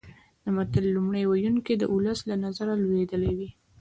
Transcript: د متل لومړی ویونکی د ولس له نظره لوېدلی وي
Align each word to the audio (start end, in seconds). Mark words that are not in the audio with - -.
د 0.43 0.45
متل 0.55 0.85
لومړی 0.95 1.23
ویونکی 1.27 1.73
د 1.77 1.83
ولس 1.93 2.19
له 2.29 2.35
نظره 2.45 2.73
لوېدلی 2.83 3.31
وي 3.37 3.49